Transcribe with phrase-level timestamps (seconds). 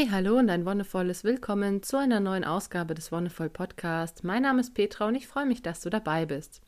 [0.00, 4.24] Hey, hallo und ein wundervolles Willkommen zu einer neuen Ausgabe des Wonderful Podcast.
[4.24, 6.62] Mein Name ist Petra und ich freue mich, dass du dabei bist.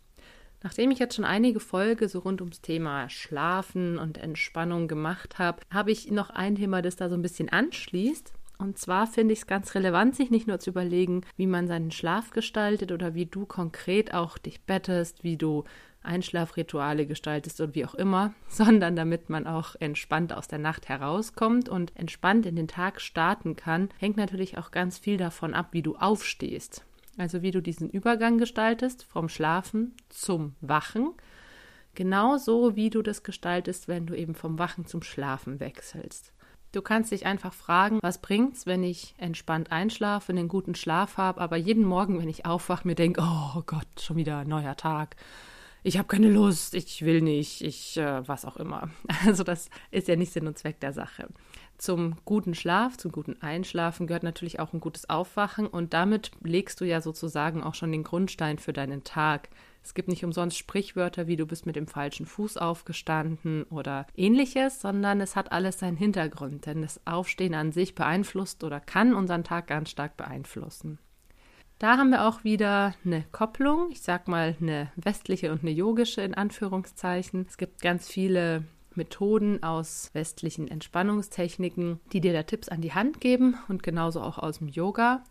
[0.62, 5.62] Nachdem ich jetzt schon einige Folge so rund ums Thema Schlafen und Entspannung gemacht habe,
[5.72, 8.34] habe ich noch ein Thema, das da so ein bisschen anschließt.
[8.58, 11.90] Und zwar finde ich es ganz relevant, sich nicht nur zu überlegen, wie man seinen
[11.90, 15.64] Schlaf gestaltet oder wie du konkret auch dich bettest, wie du
[16.02, 21.68] Einschlafrituale gestaltest und wie auch immer, sondern damit man auch entspannt aus der Nacht herauskommt
[21.68, 25.82] und entspannt in den Tag starten kann, hängt natürlich auch ganz viel davon ab, wie
[25.82, 26.84] du aufstehst.
[27.18, 31.10] Also wie du diesen Übergang gestaltest vom Schlafen zum Wachen.
[31.94, 36.32] Genauso wie du das gestaltest, wenn du eben vom Wachen zum Schlafen wechselst.
[36.72, 41.38] Du kannst dich einfach fragen, was bringt's, wenn ich entspannt einschlafe, einen guten Schlaf habe,
[41.38, 45.16] aber jeden Morgen, wenn ich aufwache, mir denke, oh Gott, schon wieder neuer Tag
[45.84, 48.90] ich habe keine Lust, ich will nicht, ich äh, was auch immer.
[49.26, 51.28] Also das ist ja nicht Sinn und Zweck der Sache.
[51.78, 56.80] Zum guten Schlaf, zum guten Einschlafen gehört natürlich auch ein gutes Aufwachen und damit legst
[56.80, 59.48] du ja sozusagen auch schon den Grundstein für deinen Tag.
[59.82, 64.80] Es gibt nicht umsonst Sprichwörter wie du bist mit dem falschen Fuß aufgestanden oder ähnliches,
[64.80, 69.42] sondern es hat alles seinen Hintergrund, denn das Aufstehen an sich beeinflusst oder kann unseren
[69.42, 70.98] Tag ganz stark beeinflussen.
[71.82, 76.20] Da haben wir auch wieder eine Kopplung, ich sag mal eine westliche und eine yogische
[76.20, 77.44] in Anführungszeichen.
[77.48, 78.62] Es gibt ganz viele
[78.94, 84.38] Methoden aus westlichen Entspannungstechniken, die dir da Tipps an die Hand geben und genauso auch
[84.38, 85.24] aus dem Yoga.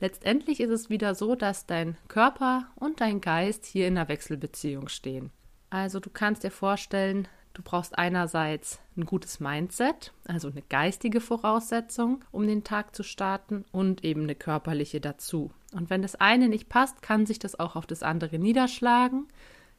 [0.00, 4.88] Letztendlich ist es wieder so, dass dein Körper und dein Geist hier in einer Wechselbeziehung
[4.88, 5.30] stehen.
[5.68, 12.24] Also du kannst dir vorstellen, Du brauchst einerseits ein gutes Mindset, also eine geistige Voraussetzung,
[12.30, 15.50] um den Tag zu starten und eben eine körperliche dazu.
[15.72, 19.26] Und wenn das eine nicht passt, kann sich das auch auf das andere niederschlagen.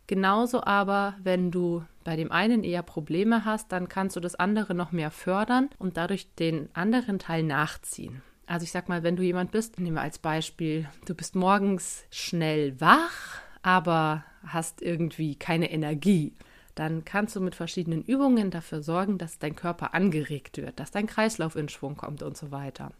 [0.08, 4.73] Genauso aber, wenn du bei dem einen eher Probleme hast, dann kannst du das andere
[4.73, 8.22] noch mehr fördern und dadurch den anderen Teil nachziehen.
[8.47, 12.03] Also ich sag mal, wenn du jemand bist, nehmen wir als Beispiel, du bist morgens
[12.09, 16.34] schnell wach, aber hast irgendwie keine Energie
[16.76, 21.08] dann kannst du mit verschiedenen Übungen dafür sorgen, dass dein Körper angeregt wird, dass dein
[21.08, 22.92] Kreislauf in Schwung kommt und so weiter.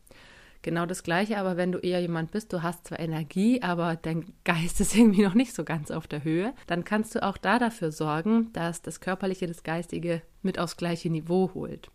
[0.64, 4.32] Genau das Gleiche, aber wenn du eher jemand bist, du hast zwar Energie, aber dein
[4.44, 7.58] Geist ist irgendwie noch nicht so ganz auf der Höhe, dann kannst du auch da
[7.58, 11.90] dafür sorgen, dass das Körperliche das Geistige mit aufs gleiche Niveau holt.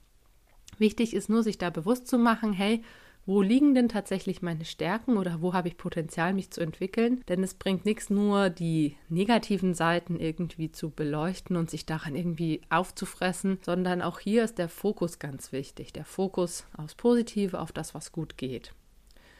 [0.78, 2.82] Wichtig ist nur, sich da bewusst zu machen, hey,
[3.26, 7.22] wo liegen denn tatsächlich meine Stärken oder wo habe ich Potenzial, mich zu entwickeln?
[7.28, 12.62] Denn es bringt nichts, nur die negativen Seiten irgendwie zu beleuchten und sich daran irgendwie
[12.70, 15.92] aufzufressen, sondern auch hier ist der Fokus ganz wichtig.
[15.92, 18.72] Der Fokus aufs Positive, auf das, was gut geht.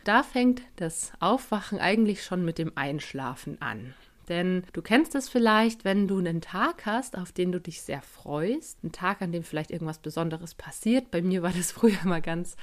[0.03, 3.95] Da fängt das Aufwachen eigentlich schon mit dem Einschlafen an.
[4.29, 8.03] Denn du kennst es vielleicht, wenn du einen Tag hast, auf den du dich sehr
[8.03, 11.13] freust, einen Tag, an dem vielleicht irgendwas Besonderes passiert.
[11.13, 12.57] Bei mir war das früher mal ganz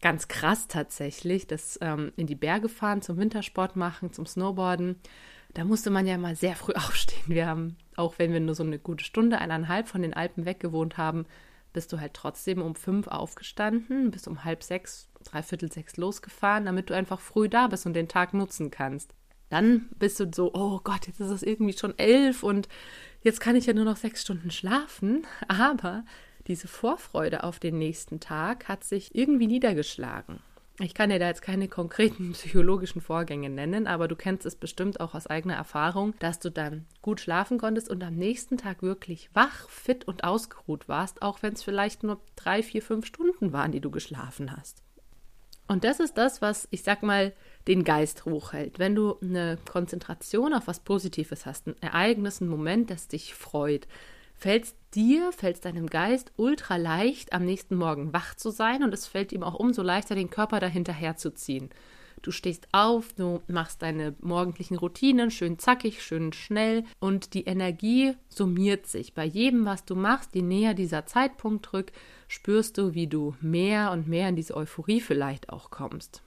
[0.00, 4.96] ganz krass tatsächlich, das ähm, in die Berge fahren, zum Wintersport machen, zum Snowboarden.
[5.54, 7.24] Da musste man ja mal sehr früh aufstehen.
[7.26, 10.60] Wir haben, auch wenn wir nur so eine gute Stunde, eineinhalb von den Alpen weg
[10.60, 11.26] gewohnt haben,
[11.72, 16.90] bist du halt trotzdem um fünf aufgestanden, bist um halb sechs, dreiviertel sechs losgefahren, damit
[16.90, 19.14] du einfach früh da bist und den Tag nutzen kannst.
[19.50, 22.68] Dann bist du so, oh Gott, jetzt ist es irgendwie schon elf und
[23.22, 25.26] jetzt kann ich ja nur noch sechs Stunden schlafen.
[25.48, 26.04] Aber
[26.48, 30.40] diese Vorfreude auf den nächsten Tag hat sich irgendwie niedergeschlagen.
[30.80, 35.00] Ich kann dir da jetzt keine konkreten psychologischen Vorgänge nennen, aber du kennst es bestimmt
[35.00, 39.28] auch aus eigener Erfahrung, dass du dann gut schlafen konntest und am nächsten Tag wirklich
[39.34, 43.72] wach, fit und ausgeruht warst, auch wenn es vielleicht nur drei, vier, fünf Stunden waren,
[43.72, 44.82] die du geschlafen hast.
[45.66, 47.34] Und das ist das, was ich sag mal
[47.66, 48.78] den Geist hochhält.
[48.78, 53.86] Wenn du eine Konzentration auf was Positives hast, ein Ereignis, ein Moment, das dich freut,
[54.38, 58.82] fällt es dir, fällt es deinem Geist ultra leicht, am nächsten Morgen wach zu sein
[58.82, 61.70] und es fällt ihm auch umso leichter, den Körper dahinterher zu ziehen.
[62.22, 68.14] Du stehst auf, du machst deine morgendlichen Routinen schön zackig, schön schnell und die Energie
[68.28, 69.14] summiert sich.
[69.14, 71.94] Bei jedem, was du machst, je näher dieser Zeitpunkt rückt,
[72.26, 76.22] spürst du, wie du mehr und mehr in diese Euphorie vielleicht auch kommst.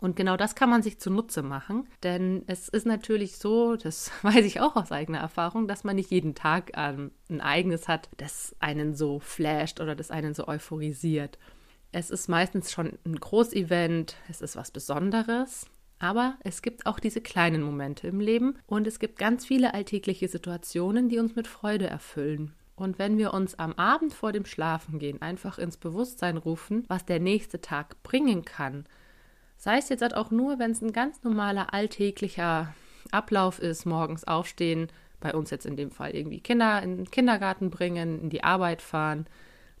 [0.00, 4.44] Und genau das kann man sich zunutze machen, denn es ist natürlich so, das weiß
[4.44, 8.56] ich auch aus eigener Erfahrung, dass man nicht jeden Tag ähm, ein Ereignis hat, das
[8.60, 11.38] einen so flasht oder das einen so euphorisiert.
[11.92, 15.66] Es ist meistens schon ein Großevent, es ist was Besonderes,
[15.98, 20.28] aber es gibt auch diese kleinen Momente im Leben und es gibt ganz viele alltägliche
[20.28, 22.54] Situationen, die uns mit Freude erfüllen.
[22.74, 27.20] Und wenn wir uns am Abend vor dem Schlafengehen einfach ins Bewusstsein rufen, was der
[27.20, 28.86] nächste Tag bringen kann,
[29.60, 32.72] Sei es jetzt halt auch nur, wenn es ein ganz normaler alltäglicher
[33.10, 34.88] Ablauf ist, morgens aufstehen,
[35.20, 38.80] bei uns jetzt in dem Fall irgendwie Kinder in den Kindergarten bringen, in die Arbeit
[38.80, 39.26] fahren,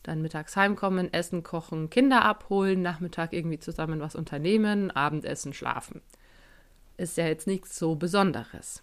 [0.02, 6.02] dann mittags heimkommen, Essen kochen, Kinder abholen, Nachmittag irgendwie zusammen was unternehmen, Abendessen, schlafen.
[6.98, 8.82] Ist ja jetzt nichts so Besonderes.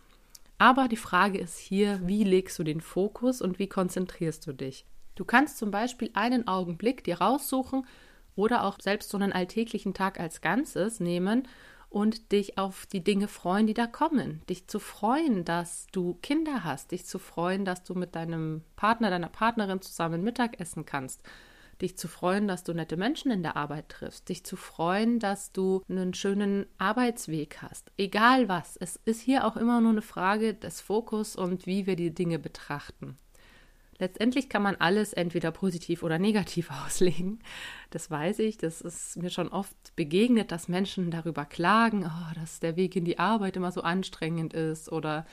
[0.57, 4.83] Aber die Frage ist hier, wie legst du den Fokus und wie konzentrierst du dich?
[5.13, 7.85] Du kannst zum Beispiel einen Augenblick dir raussuchen
[8.37, 11.47] oder auch selbst so einen alltäglichen Tag als Ganzes nehmen
[11.89, 14.41] und dich auf die Dinge freuen, die da kommen.
[14.49, 19.09] Dich zu freuen, dass du Kinder hast, dich zu freuen, dass du mit deinem Partner,
[19.09, 21.23] deiner Partnerin zusammen Mittag essen kannst,
[21.81, 25.51] dich zu freuen, dass du nette Menschen in der Arbeit triffst, dich zu freuen, dass
[25.51, 27.91] du einen schönen Arbeitsweg hast.
[27.97, 31.95] Egal was, es ist hier auch immer nur eine Frage des Fokus und wie wir
[31.95, 33.17] die Dinge betrachten.
[33.99, 37.39] Letztendlich kann man alles entweder positiv oder negativ auslegen.
[37.89, 38.57] Das weiß ich.
[38.57, 43.05] Das ist mir schon oft begegnet, dass Menschen darüber klagen, oh, dass der Weg in
[43.05, 45.25] die Arbeit immer so anstrengend ist oder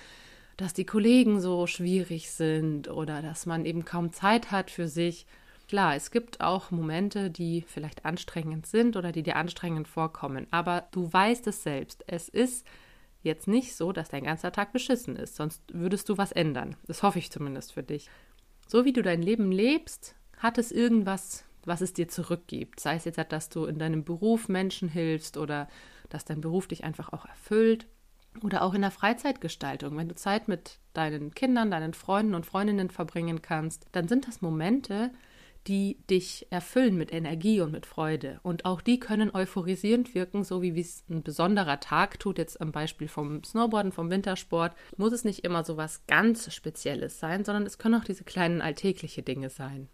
[0.57, 5.27] dass die Kollegen so schwierig sind oder dass man eben kaum Zeit hat für sich.
[5.69, 10.87] Klar, es gibt auch Momente, die vielleicht anstrengend sind oder die dir anstrengend vorkommen, aber
[10.93, 12.05] du weißt es selbst.
[12.07, 12.67] Es ist
[13.23, 16.77] jetzt nicht so, dass dein ganzer Tag beschissen ist, sonst würdest du was ändern.
[16.87, 18.11] Das hoffe ich zumindest für dich.
[18.67, 22.81] So wie du dein Leben lebst, hat es irgendwas, was es dir zurückgibt.
[22.81, 25.69] Sei es jetzt, dass du in deinem Beruf Menschen hilfst oder
[26.09, 27.87] dass dein Beruf dich einfach auch erfüllt.
[28.43, 32.91] Oder auch in der Freizeitgestaltung, wenn du Zeit mit deinen Kindern, deinen Freunden und Freundinnen
[32.91, 35.13] verbringen kannst, dann sind das Momente,
[35.67, 38.39] die dich erfüllen mit Energie und mit Freude.
[38.43, 42.39] Und auch die können euphorisierend wirken, so wie es ein besonderer Tag tut.
[42.39, 47.19] Jetzt am Beispiel vom Snowboarden, vom Wintersport, muss es nicht immer so was ganz Spezielles
[47.19, 49.89] sein, sondern es können auch diese kleinen alltägliche Dinge sein.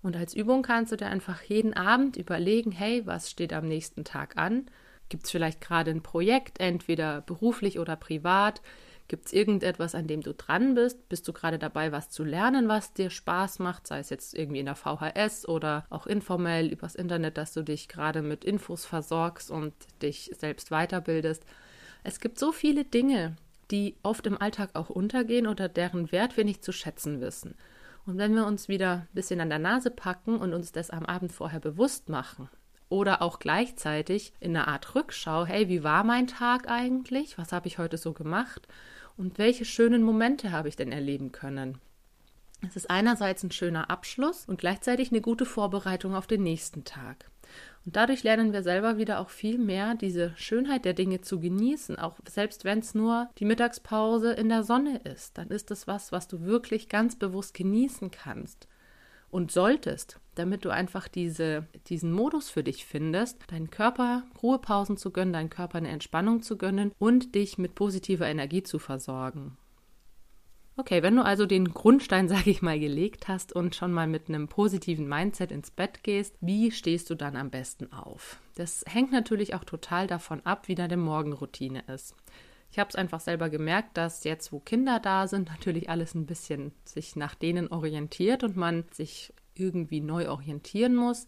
[0.00, 4.04] Und als Übung kannst du dir einfach jeden Abend überlegen, hey, was steht am nächsten
[4.04, 4.66] Tag an?
[5.08, 8.62] Gibt es vielleicht gerade ein Projekt, entweder beruflich oder privat?
[9.08, 11.08] Gibt es irgendetwas, an dem du dran bist?
[11.08, 13.86] Bist du gerade dabei, was zu lernen, was dir Spaß macht?
[13.86, 17.88] Sei es jetzt irgendwie in der VHS oder auch informell übers Internet, dass du dich
[17.88, 19.72] gerade mit Infos versorgst und
[20.02, 21.42] dich selbst weiterbildest.
[22.04, 23.36] Es gibt so viele Dinge,
[23.70, 27.54] die oft im Alltag auch untergehen oder deren Wert wir nicht zu schätzen wissen.
[28.04, 31.06] Und wenn wir uns wieder ein bisschen an der Nase packen und uns das am
[31.06, 32.50] Abend vorher bewusst machen,
[32.90, 37.36] oder auch gleichzeitig in einer Art Rückschau, hey, wie war mein Tag eigentlich?
[37.36, 38.66] Was habe ich heute so gemacht?
[39.18, 41.78] Und welche schönen Momente habe ich denn erleben können?
[42.66, 47.28] Es ist einerseits ein schöner Abschluss und gleichzeitig eine gute Vorbereitung auf den nächsten Tag.
[47.84, 51.98] Und dadurch lernen wir selber wieder auch viel mehr, diese Schönheit der Dinge zu genießen,
[51.98, 56.12] auch selbst wenn es nur die Mittagspause in der Sonne ist, dann ist es was,
[56.12, 58.68] was du wirklich ganz bewusst genießen kannst
[59.30, 65.10] und solltest, damit du einfach diese, diesen Modus für dich findest, deinen Körper Ruhepausen zu
[65.10, 69.56] gönnen, deinen Körper eine Entspannung zu gönnen und dich mit positiver Energie zu versorgen.
[70.76, 74.28] Okay, wenn du also den Grundstein, sage ich mal, gelegt hast und schon mal mit
[74.28, 78.40] einem positiven Mindset ins Bett gehst, wie stehst du dann am besten auf?
[78.54, 82.14] Das hängt natürlich auch total davon ab, wie deine Morgenroutine ist.
[82.70, 86.26] Ich habe es einfach selber gemerkt, dass jetzt, wo Kinder da sind, natürlich alles ein
[86.26, 91.26] bisschen sich nach denen orientiert und man sich irgendwie neu orientieren muss.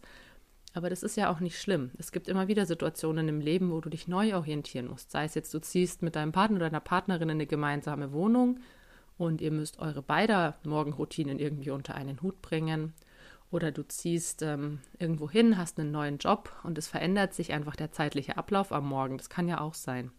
[0.73, 1.91] Aber das ist ja auch nicht schlimm.
[1.97, 5.11] Es gibt immer wieder Situationen im Leben, wo du dich neu orientieren musst.
[5.11, 8.59] Sei es jetzt, du ziehst mit deinem Partner oder deiner Partnerin in eine gemeinsame Wohnung
[9.17, 12.93] und ihr müsst eure beider Morgenroutinen irgendwie unter einen Hut bringen.
[13.51, 17.75] Oder du ziehst ähm, irgendwo hin, hast einen neuen Job und es verändert sich einfach
[17.75, 19.17] der zeitliche Ablauf am Morgen.
[19.17, 20.11] Das kann ja auch sein.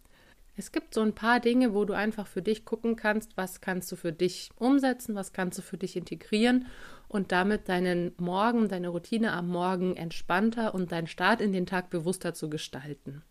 [0.55, 3.91] Es gibt so ein paar Dinge, wo du einfach für dich gucken kannst, was kannst
[3.91, 6.67] du für dich umsetzen, was kannst du für dich integrieren
[7.07, 11.89] und damit deinen Morgen, deine Routine am Morgen entspannter und deinen Start in den Tag
[11.89, 13.23] bewusster zu gestalten.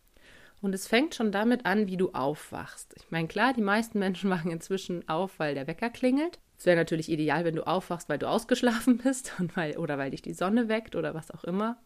[0.60, 2.94] Und es fängt schon damit an, wie du aufwachst.
[2.96, 6.40] Ich meine, klar, die meisten Menschen wachen inzwischen auf, weil der Wecker klingelt.
[6.58, 10.10] Es wäre natürlich ideal, wenn du aufwachst, weil du ausgeschlafen bist und weil, oder weil
[10.10, 11.80] dich die Sonne weckt oder was auch immer.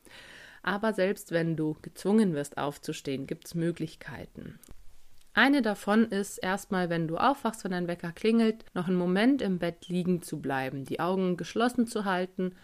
[0.63, 4.59] Aber selbst wenn du gezwungen wirst aufzustehen, gibt es Möglichkeiten.
[5.37, 9.59] Eine davon ist erstmal, wenn du aufwachst, wenn dein Wecker klingelt, noch einen Moment im
[9.59, 12.55] Bett liegen zu bleiben, die Augen geschlossen zu halten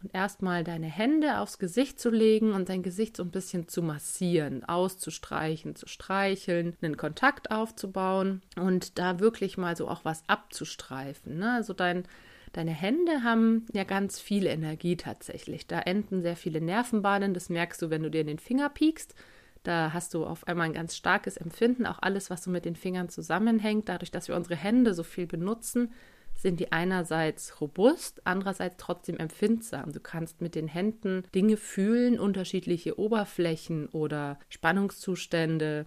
[0.00, 3.82] und erstmal deine Hände aufs Gesicht zu legen und dein Gesicht so ein bisschen zu
[3.82, 11.40] massieren, auszustreichen, zu streicheln, einen Kontakt aufzubauen und da wirklich mal so auch was abzustreifen.
[11.40, 11.54] Ne?
[11.54, 12.04] Also dein,
[12.52, 15.66] deine Hände haben ja ganz viel Energie tatsächlich.
[15.66, 19.16] Da enden sehr viele Nervenbahnen, das merkst du, wenn du dir in den Finger piekst.
[19.62, 22.76] Da hast du auf einmal ein ganz starkes Empfinden, auch alles, was so mit den
[22.76, 23.88] Fingern zusammenhängt.
[23.88, 25.92] Dadurch, dass wir unsere Hände so viel benutzen,
[26.34, 29.92] sind die einerseits robust, andererseits trotzdem empfindsam.
[29.92, 35.86] Du kannst mit den Händen Dinge fühlen, unterschiedliche Oberflächen oder Spannungszustände,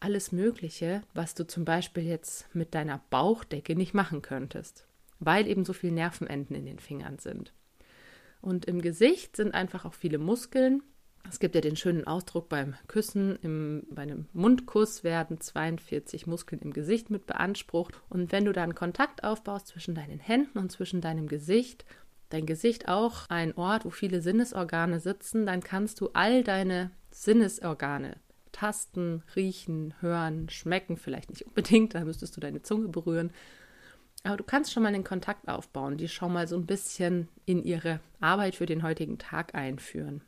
[0.00, 4.86] alles Mögliche, was du zum Beispiel jetzt mit deiner Bauchdecke nicht machen könntest,
[5.20, 7.52] weil eben so viele Nervenenden in den Fingern sind.
[8.40, 10.82] Und im Gesicht sind einfach auch viele Muskeln.
[11.28, 16.60] Es gibt ja den schönen Ausdruck beim Küssen, im, bei einem Mundkuss werden 42 Muskeln
[16.60, 17.94] im Gesicht mit beansprucht.
[18.10, 21.84] Und wenn du dann Kontakt aufbaust zwischen deinen Händen und zwischen deinem Gesicht,
[22.28, 28.16] dein Gesicht auch ein Ort, wo viele Sinnesorgane sitzen, dann kannst du all deine Sinnesorgane
[28.52, 33.32] tasten, riechen, hören, schmecken, vielleicht nicht unbedingt, da müsstest du deine Zunge berühren.
[34.24, 37.64] Aber du kannst schon mal den Kontakt aufbauen, die schon mal so ein bisschen in
[37.64, 40.22] ihre Arbeit für den heutigen Tag einführen.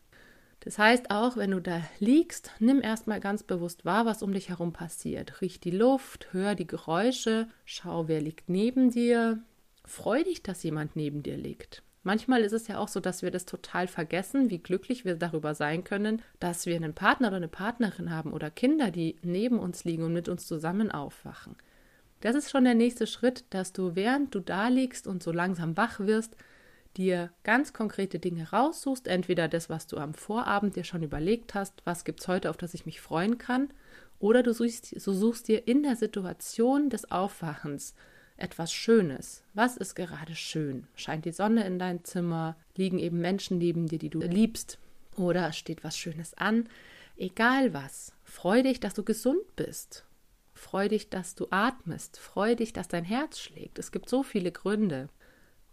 [0.64, 4.48] Das heißt auch, wenn du da liegst, nimm erstmal ganz bewusst wahr, was um dich
[4.48, 5.42] herum passiert.
[5.42, 9.42] Riech die Luft, hör die Geräusche, schau, wer liegt neben dir.
[9.84, 11.82] Freu dich, dass jemand neben dir liegt.
[12.02, 15.54] Manchmal ist es ja auch so, dass wir das total vergessen, wie glücklich wir darüber
[15.54, 19.84] sein können, dass wir einen Partner oder eine Partnerin haben oder Kinder, die neben uns
[19.84, 21.56] liegen und mit uns zusammen aufwachen.
[22.20, 25.76] Das ist schon der nächste Schritt, dass du, während du da liegst und so langsam
[25.76, 26.36] wach wirst,
[26.96, 31.74] dir ganz konkrete Dinge raussuchst, entweder das, was du am Vorabend dir schon überlegt hast,
[31.84, 33.68] was gibt es heute, auf das ich mich freuen kann,
[34.18, 37.94] oder du suchst, du suchst dir in der Situation des Aufwachens
[38.36, 39.42] etwas Schönes.
[39.54, 40.86] Was ist gerade schön?
[40.94, 42.56] Scheint die Sonne in dein Zimmer?
[42.76, 44.78] Liegen eben Menschen neben dir, die du liebst?
[45.16, 46.68] Oder steht was Schönes an?
[47.16, 48.12] Egal was.
[48.24, 50.04] Freu dich, dass du gesund bist.
[50.54, 52.18] Freu dich, dass du atmest.
[52.18, 53.78] Freu dich, dass dein Herz schlägt.
[53.78, 55.08] Es gibt so viele Gründe.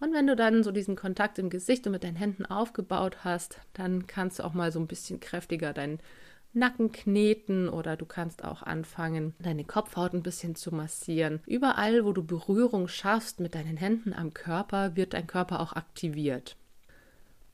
[0.01, 3.59] Und wenn du dann so diesen Kontakt im Gesicht und mit deinen Händen aufgebaut hast,
[3.73, 5.99] dann kannst du auch mal so ein bisschen kräftiger deinen
[6.53, 11.39] Nacken kneten oder du kannst auch anfangen, deine Kopfhaut ein bisschen zu massieren.
[11.45, 16.57] Überall, wo du Berührung schaffst mit deinen Händen am Körper, wird dein Körper auch aktiviert.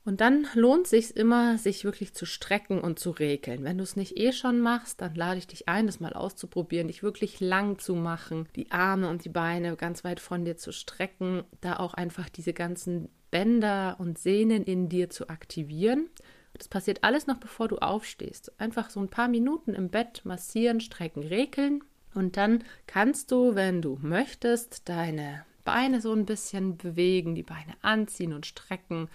[0.08, 3.62] Und dann lohnt sich immer, sich wirklich zu strecken und zu regeln.
[3.62, 6.88] Wenn du es nicht eh schon machst, dann lade ich dich ein, das mal auszuprobieren,
[6.88, 10.72] dich wirklich lang zu machen, die Arme und die Beine ganz weit von dir zu
[10.72, 16.08] strecken, da auch einfach diese ganzen Bänder und Sehnen in dir zu aktivieren.
[16.54, 18.58] Das passiert alles noch bevor du aufstehst.
[18.58, 21.84] Einfach so ein paar Minuten im Bett massieren, strecken, regeln.
[22.14, 27.74] Und dann kannst du, wenn du möchtest, deine Beine so ein bisschen bewegen, die Beine
[27.82, 29.10] anziehen und strecken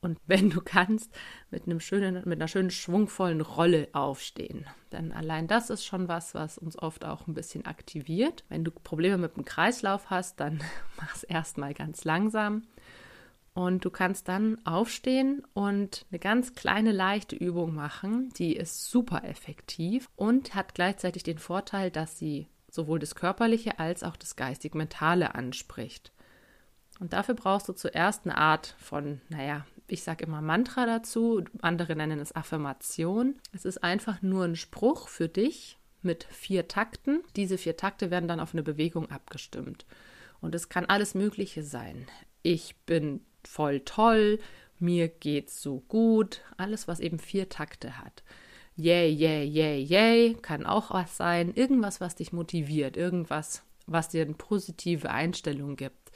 [0.00, 1.12] und wenn du kannst,
[1.50, 4.66] mit einem schönen, mit einer schönen schwungvollen Rolle aufstehen.
[4.92, 8.44] Denn allein das ist schon was, was uns oft auch ein bisschen aktiviert.
[8.48, 10.60] Wenn du Probleme mit dem Kreislauf hast, dann
[10.96, 12.62] mach es erstmal ganz langsam.
[13.54, 18.28] Und du kannst dann aufstehen und eine ganz kleine, leichte Übung machen.
[18.38, 24.04] Die ist super effektiv und hat gleichzeitig den Vorteil, dass sie sowohl das Körperliche als
[24.04, 26.12] auch das Geistig-Mentale anspricht.
[27.00, 31.96] Und dafür brauchst du zuerst eine Art von, naja, ich sage immer Mantra dazu, andere
[31.96, 33.36] nennen es Affirmation.
[33.52, 37.22] Es ist einfach nur ein Spruch für dich mit vier Takten.
[37.36, 39.86] Diese vier Takte werden dann auf eine Bewegung abgestimmt.
[40.40, 42.06] Und es kann alles Mögliche sein.
[42.42, 44.38] Ich bin voll toll,
[44.78, 48.22] mir geht's so gut, alles, was eben vier Takte hat.
[48.76, 51.52] Yay, yay, yay, yay, kann auch was sein.
[51.52, 56.12] Irgendwas, was dich motiviert, irgendwas, was dir eine positive Einstellung gibt.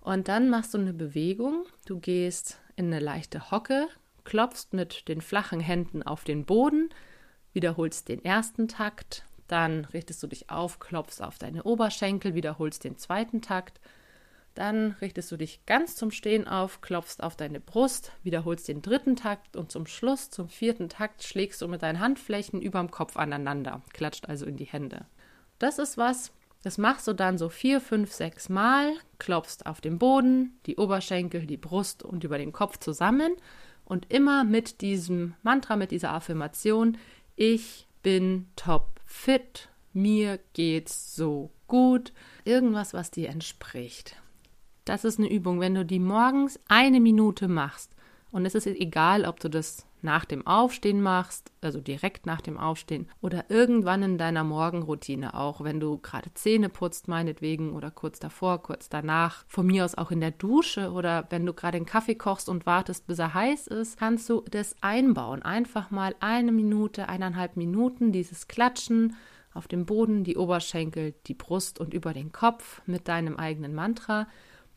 [0.00, 1.66] Und dann machst du eine Bewegung.
[1.86, 3.88] Du gehst in eine leichte Hocke,
[4.24, 6.90] klopfst mit den flachen Händen auf den Boden,
[7.52, 12.96] wiederholst den ersten Takt, dann richtest du dich auf, klopfst auf deine Oberschenkel, wiederholst den
[12.96, 13.80] zweiten Takt,
[14.54, 19.16] dann richtest du dich ganz zum Stehen auf, klopfst auf deine Brust, wiederholst den dritten
[19.16, 23.82] Takt und zum Schluss, zum vierten Takt, schlägst du mit deinen Handflächen überm Kopf aneinander,
[23.92, 25.06] klatscht also in die Hände.
[25.58, 26.32] Das ist was,
[26.64, 31.44] das machst du dann so vier, fünf, sechs Mal, klopfst auf den Boden, die Oberschenkel,
[31.44, 33.32] die Brust und über den Kopf zusammen.
[33.84, 36.96] Und immer mit diesem Mantra, mit dieser Affirmation,
[37.36, 44.16] ich bin top fit, mir geht's so gut, irgendwas, was dir entspricht.
[44.86, 47.93] Das ist eine Übung, wenn du die morgens eine Minute machst
[48.34, 52.58] und es ist egal, ob du das nach dem Aufstehen machst, also direkt nach dem
[52.58, 58.18] Aufstehen oder irgendwann in deiner Morgenroutine auch, wenn du gerade Zähne putzt meinetwegen oder kurz
[58.18, 61.86] davor, kurz danach, von mir aus auch in der Dusche oder wenn du gerade einen
[61.86, 65.42] Kaffee kochst und wartest, bis er heiß ist, kannst du das einbauen.
[65.42, 69.14] Einfach mal eine Minute, eineinhalb Minuten dieses Klatschen
[69.52, 74.26] auf dem Boden, die Oberschenkel, die Brust und über den Kopf mit deinem eigenen Mantra.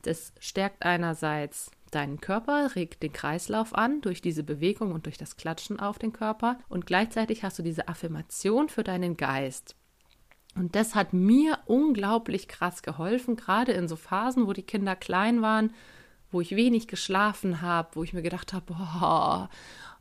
[0.04, 5.38] Das stärkt einerseits deinen Körper, regt den Kreislauf an durch diese Bewegung und durch das
[5.38, 9.76] Klatschen auf den Körper und gleichzeitig hast du diese Affirmation für deinen Geist.
[10.56, 15.42] Und das hat mir unglaublich krass geholfen, gerade in so Phasen, wo die Kinder klein
[15.42, 15.72] waren,
[16.32, 19.50] wo ich wenig geschlafen habe, wo ich mir gedacht habe, boah,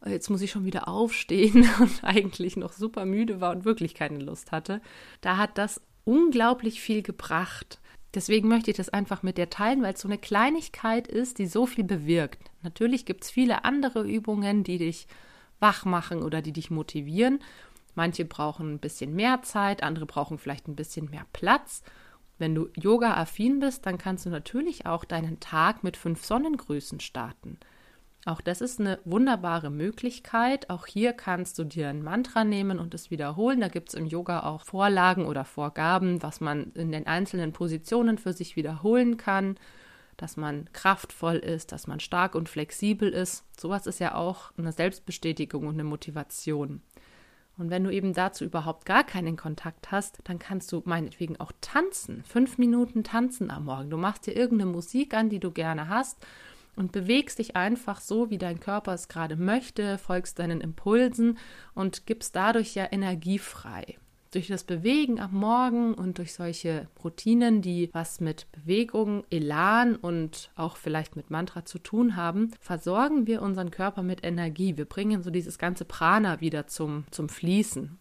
[0.07, 4.19] jetzt muss ich schon wieder aufstehen und eigentlich noch super müde war und wirklich keine
[4.19, 4.81] Lust hatte.
[5.21, 7.81] Da hat das unglaublich viel gebracht
[8.17, 11.47] Deswegen möchte ich das einfach mit dir teilen, weil es so eine Kleinigkeit ist, die
[11.47, 12.51] so viel bewirkt.
[12.63, 15.07] Natürlich gibt es viele andere Übungen, die dich
[15.61, 17.41] wach machen oder die dich motivieren.
[17.95, 21.83] Manche brauchen ein bisschen mehr Zeit, andere brauchen vielleicht ein bisschen mehr Platz.
[22.39, 27.59] Wenn du Yoga-affin bist, dann kannst du natürlich auch deinen Tag mit fünf Sonnengrüßen starten.
[28.27, 30.69] Auch das ist eine wunderbare Möglichkeit.
[30.69, 33.61] Auch hier kannst du dir ein Mantra nehmen und es wiederholen.
[33.61, 38.19] Da gibt es im Yoga auch Vorlagen oder Vorgaben, was man in den einzelnen Positionen
[38.19, 39.57] für sich wiederholen kann,
[40.17, 43.45] dass man kraftvoll ist, dass man stark und flexibel ist.
[43.57, 46.83] Sowas ist ja auch eine Selbstbestätigung und eine Motivation.
[47.59, 51.53] Und wenn du eben dazu überhaupt gar keinen Kontakt hast, dann kannst du meinetwegen auch
[51.61, 52.25] tanzen.
[52.25, 53.89] Fünf Minuten tanzen am Morgen.
[53.89, 56.19] Du machst dir irgendeine Musik an, die du gerne hast
[56.77, 61.39] und bewegst dich einfach so, wie dein Körper es gerade möchte, folgst deinen Impulsen
[61.75, 63.97] und gibst dadurch ja Energie frei
[64.37, 70.51] durch das Bewegen am Morgen und durch solche Routinen, die was mit Bewegung, Elan und
[70.57, 74.77] auch vielleicht mit Mantra zu tun haben, versorgen wir unseren Körper mit Energie.
[74.77, 77.99] Wir bringen so dieses ganze Prana wieder zum, zum Fließen.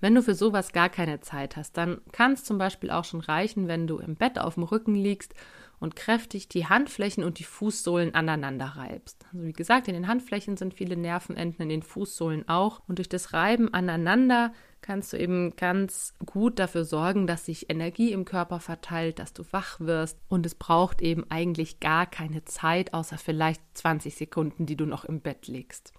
[0.00, 3.20] Wenn du für sowas gar keine Zeit hast, dann kann es zum Beispiel auch schon
[3.20, 5.34] reichen, wenn du im Bett auf dem Rücken liegst
[5.80, 9.24] und kräftig die Handflächen und die Fußsohlen aneinander reibst.
[9.32, 12.80] Also wie gesagt, in den Handflächen sind viele Nervenenden, in den Fußsohlen auch.
[12.88, 18.12] Und durch das Reiben aneinander kannst du eben ganz gut dafür sorgen, dass sich Energie
[18.12, 20.18] im Körper verteilt, dass du wach wirst.
[20.28, 25.04] Und es braucht eben eigentlich gar keine Zeit, außer vielleicht 20 Sekunden, die du noch
[25.04, 25.92] im Bett liegst.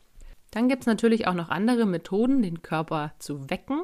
[0.52, 3.84] Dann gibt es natürlich auch noch andere Methoden, den Körper zu wecken.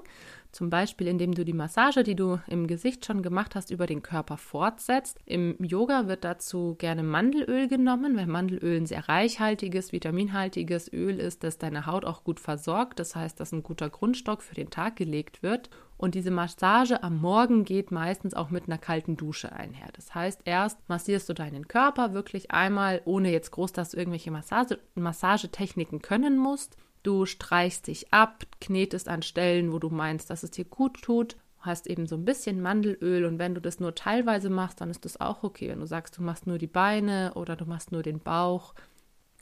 [0.56, 4.02] Zum Beispiel, indem du die Massage, die du im Gesicht schon gemacht hast, über den
[4.02, 5.20] Körper fortsetzt.
[5.26, 11.44] Im Yoga wird dazu gerne Mandelöl genommen, weil Mandelöl ein sehr reichhaltiges, vitaminhaltiges Öl ist,
[11.44, 13.00] das deine Haut auch gut versorgt.
[13.00, 15.70] Das heißt, dass ein guter Grundstock für den Tag gelegt wird.
[15.98, 19.90] Und diese Massage am Morgen geht meistens auch mit einer kalten Dusche einher.
[19.92, 24.32] Das heißt, erst massierst du deinen Körper wirklich einmal, ohne jetzt groß, dass du irgendwelche
[24.32, 26.78] Massage Massagetechniken können musst.
[27.06, 31.38] Du streichst dich ab, knetest an Stellen, wo du meinst, dass es dir gut tut,
[31.60, 35.06] hast eben so ein bisschen Mandelöl und wenn du das nur teilweise machst, dann ist
[35.06, 35.70] das auch okay.
[35.70, 38.74] Wenn du sagst, du machst nur die Beine oder du machst nur den Bauch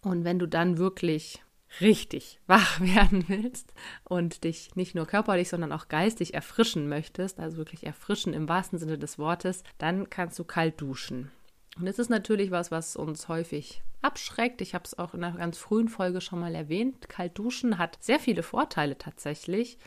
[0.02, 1.42] und wenn du dann wirklich
[1.80, 3.74] richtig wach werden willst
[4.04, 8.78] und dich nicht nur körperlich, sondern auch geistig erfrischen möchtest, also wirklich erfrischen im wahrsten
[8.78, 11.32] Sinne des Wortes, dann kannst du kalt duschen.
[11.78, 14.62] Und das ist natürlich was, was uns häufig abschreckt.
[14.62, 17.10] Ich habe es auch in einer ganz frühen Folge schon mal erwähnt.
[17.10, 19.78] Kalt duschen hat sehr viele Vorteile tatsächlich.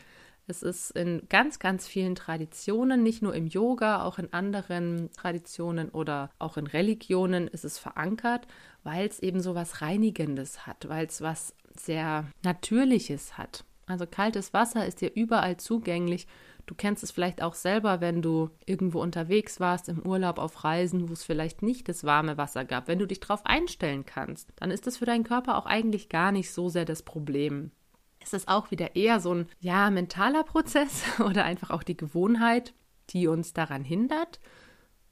[0.49, 5.89] Es ist in ganz, ganz vielen Traditionen, nicht nur im Yoga, auch in anderen Traditionen
[5.89, 8.47] oder auch in Religionen ist es verankert,
[8.83, 13.65] weil es eben so was Reinigendes hat, weil es was sehr Natürliches hat.
[13.87, 16.27] Also kaltes Wasser ist dir überall zugänglich
[16.67, 21.07] Du kennst es vielleicht auch selber, wenn du irgendwo unterwegs warst, im Urlaub, auf Reisen,
[21.07, 22.89] wo es vielleicht nicht das warme Wasser gab.
[22.89, 26.33] Wenn du dich darauf einstellen kannst, dann ist das für deinen Körper auch eigentlich gar
[26.33, 27.71] nicht so sehr das Problem.
[28.19, 32.73] Es ist auch wieder eher so ein, ja, mentaler Prozess oder einfach auch die Gewohnheit,
[33.11, 34.41] die uns daran hindert.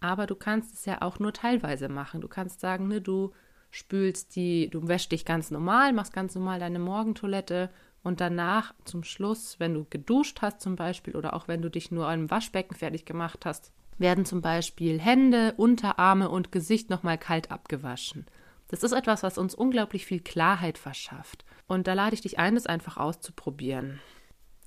[0.02, 2.20] Aber du kannst es ja auch nur teilweise machen.
[2.20, 3.32] Du kannst sagen, ne, du
[3.72, 7.70] spülst die, du wäschst dich ganz normal, machst ganz normal deine Morgentoilette
[8.06, 11.90] und danach zum Schluss, wenn du geduscht hast zum Beispiel oder auch wenn du dich
[11.90, 17.50] nur im Waschbecken fertig gemacht hast, werden zum Beispiel Hände, Unterarme und Gesicht nochmal kalt
[17.50, 18.28] abgewaschen.
[18.68, 21.46] Das ist etwas, was uns unglaublich viel Klarheit verschafft.
[21.66, 24.00] Und da lade ich dich ein, das einfach auszuprobieren.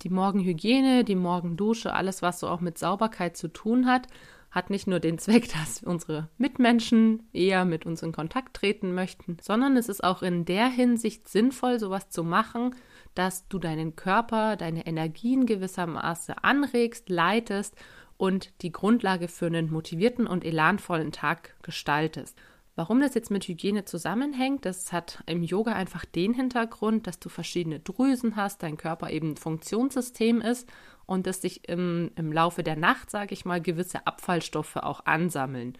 [0.01, 4.07] Die Morgenhygiene, die Morgendusche, alles, was so auch mit Sauberkeit zu tun hat,
[4.51, 9.37] hat nicht nur den Zweck, dass unsere Mitmenschen eher mit uns in Kontakt treten möchten,
[9.41, 12.75] sondern es ist auch in der Hinsicht sinnvoll, sowas zu machen,
[13.19, 17.75] dass du deinen Körper, deine Energien gewissermaßen anregst, leitest
[18.15, 22.37] und die Grundlage für einen motivierten und elanvollen Tag gestaltest.
[22.75, 27.27] Warum das jetzt mit Hygiene zusammenhängt, das hat im Yoga einfach den Hintergrund, dass du
[27.27, 30.69] verschiedene Drüsen hast, dein Körper eben Funktionssystem ist
[31.05, 35.77] und dass sich im, im Laufe der Nacht, sage ich mal, gewisse Abfallstoffe auch ansammeln.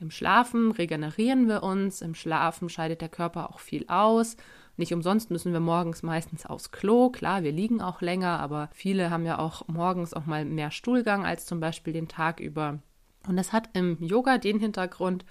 [0.00, 4.36] Im Schlafen regenerieren wir uns, im Schlafen scheidet der Körper auch viel aus
[4.82, 7.08] nicht umsonst müssen wir morgens meistens aufs Klo.
[7.08, 11.24] Klar, wir liegen auch länger, aber viele haben ja auch morgens auch mal mehr Stuhlgang
[11.24, 12.80] als zum Beispiel den Tag über.
[13.28, 15.24] Und das hat im Yoga den Hintergrund,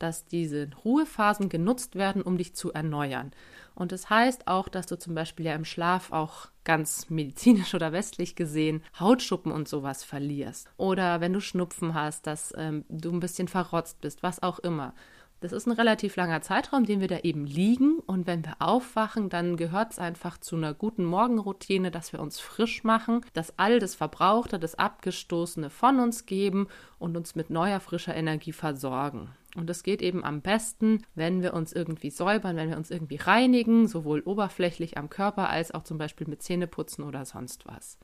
[0.00, 3.30] dass diese Ruhephasen genutzt werden, um dich zu erneuern.
[3.76, 7.92] Und das heißt auch, dass du zum Beispiel ja im Schlaf auch ganz medizinisch oder
[7.92, 10.68] westlich gesehen Hautschuppen und sowas verlierst.
[10.78, 14.94] Oder wenn du Schnupfen hast, dass ähm, du ein bisschen verrotzt bist, was auch immer
[15.40, 17.98] Das ist ein relativ langer Zeitraum, den wir da eben liegen.
[17.98, 22.40] Und wenn wir aufwachen, dann gehört es einfach zu einer guten Morgenroutine, dass wir uns
[22.40, 26.68] frisch machen, dass all das Verbrauchte, das Abgestoßene von uns geben
[26.98, 29.28] und uns mit neuer, frischer Energie versorgen.
[29.56, 33.16] Und es geht eben am besten, wenn wir uns irgendwie säubern, wenn wir uns irgendwie
[33.16, 37.98] reinigen, sowohl oberflächlich am Körper als auch zum Beispiel mit Zähneputzen oder sonst was.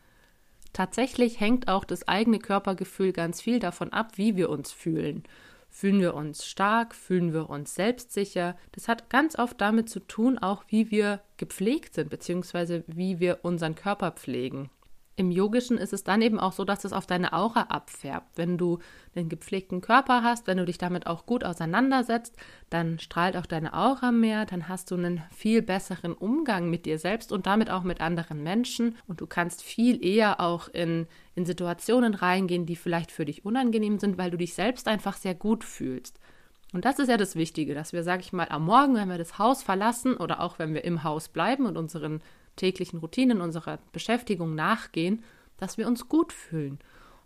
[0.72, 5.24] Tatsächlich hängt auch das eigene Körpergefühl ganz viel davon ab, wie wir uns fühlen.
[5.74, 6.94] Fühlen wir uns stark?
[6.94, 8.56] Fühlen wir uns selbstsicher?
[8.72, 13.38] Das hat ganz oft damit zu tun, auch wie wir gepflegt sind, beziehungsweise wie wir
[13.42, 14.68] unseren Körper pflegen.
[15.14, 18.28] Im Yogischen ist es dann eben auch so, dass es auf deine Aura abfärbt.
[18.36, 18.78] Wenn du
[19.14, 22.34] einen gepflegten Körper hast, wenn du dich damit auch gut auseinandersetzt,
[22.70, 26.98] dann strahlt auch deine Aura mehr, dann hast du einen viel besseren Umgang mit dir
[26.98, 31.44] selbst und damit auch mit anderen Menschen und du kannst viel eher auch in, in
[31.44, 35.62] Situationen reingehen, die vielleicht für dich unangenehm sind, weil du dich selbst einfach sehr gut
[35.62, 36.18] fühlst.
[36.72, 39.18] Und das ist ja das Wichtige, dass wir, sag ich mal, am Morgen, wenn wir
[39.18, 42.22] das Haus verlassen oder auch wenn wir im Haus bleiben und unseren
[42.56, 45.24] täglichen Routinen, unserer Beschäftigung nachgehen,
[45.56, 46.78] dass wir uns gut fühlen.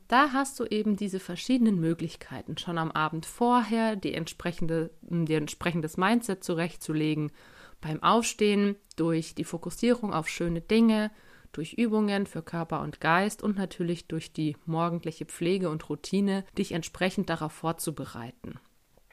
[0.08, 5.96] Da hast du eben diese verschiedenen Möglichkeiten, schon am Abend vorher die entsprechende, die entsprechendes
[5.96, 7.32] Mindset zurechtzulegen,
[7.80, 11.10] beim Aufstehen durch die Fokussierung auf schöne Dinge,
[11.52, 16.72] durch Übungen für Körper und Geist und natürlich durch die morgendliche Pflege und Routine, dich
[16.72, 18.60] entsprechend darauf vorzubereiten.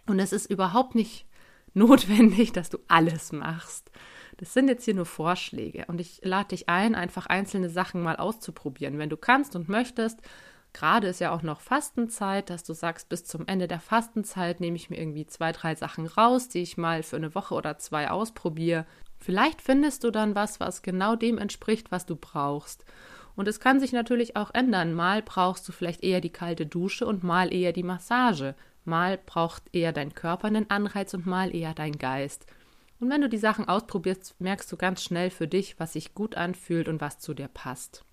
[0.05, 1.25] Und es ist überhaupt nicht
[1.73, 3.91] notwendig, dass du alles machst.
[4.43, 8.17] Das sind jetzt hier nur Vorschläge und ich lade dich ein, einfach einzelne Sachen mal
[8.17, 8.99] auszuprobieren.
[8.99, 10.19] Wenn du kannst und möchtest,
[10.73, 14.75] gerade ist ja auch noch Fastenzeit, dass du sagst, bis zum Ende der Fastenzeit nehme
[14.75, 18.11] ich mir irgendwie zwei, drei Sachen raus, die ich mal für eine Woche oder zwei
[18.11, 18.85] ausprobiere.
[19.17, 22.83] Vielleicht findest du dann was, was genau dem entspricht, was du brauchst.
[23.37, 24.93] Und es kann sich natürlich auch ändern.
[24.93, 28.55] Mal brauchst du vielleicht eher die kalte Dusche und mal eher die Massage.
[28.83, 32.45] Mal braucht eher dein Körper einen Anreiz und mal eher dein Geist.
[33.03, 36.35] Und wenn du die Sachen ausprobierst, merkst du ganz schnell für dich, was sich gut
[36.35, 38.05] anfühlt und was zu dir passt.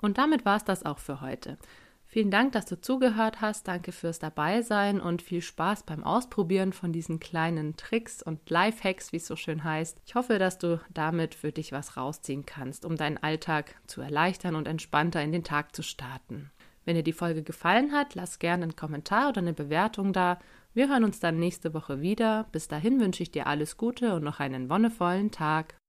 [0.00, 1.56] Und damit war es das auch für heute.
[2.04, 3.68] Vielen Dank, dass du zugehört hast.
[3.68, 9.18] Danke fürs Dabeisein und viel Spaß beim Ausprobieren von diesen kleinen Tricks und Lifehacks, wie
[9.18, 10.00] es so schön heißt.
[10.04, 14.56] Ich hoffe, dass du damit für dich was rausziehen kannst, um deinen Alltag zu erleichtern
[14.56, 16.50] und entspannter in den Tag zu starten.
[16.84, 20.40] Wenn dir die Folge gefallen hat, lass gerne einen Kommentar oder eine Bewertung da
[20.74, 22.46] wir hören uns dann nächste Woche wieder.
[22.52, 25.81] Bis dahin wünsche ich dir alles Gute und noch einen wonnevollen Tag.